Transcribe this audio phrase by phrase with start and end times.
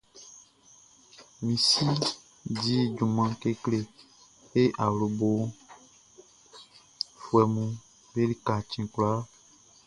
[1.43, 1.85] Min si
[2.61, 3.79] di junman kekle
[4.61, 7.55] e awlobofuɛʼm
[8.11, 9.27] be lika cɛn kwlakwla.